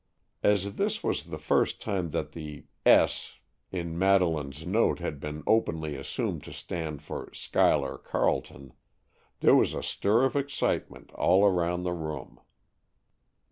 As 0.41 0.77
this 0.77 1.03
was 1.03 1.25
the 1.25 1.37
first 1.37 1.79
time 1.79 2.09
that 2.09 2.31
the 2.31 2.65
"S." 2.87 3.37
in 3.71 3.99
Madeleine's 3.99 4.65
note 4.65 4.97
had 4.97 5.19
been 5.19 5.43
openly 5.45 5.95
assumed 5.95 6.43
to 6.45 6.53
stand 6.53 7.03
for 7.03 7.29
Schuyler 7.35 7.99
Carleton, 7.99 8.73
there 9.41 9.53
was 9.55 9.75
a 9.75 9.83
stir 9.83 10.23
of 10.25 10.35
excitement 10.35 11.11
all 11.11 11.47
round 11.51 11.85
the 11.85 11.93
room. 11.93 12.39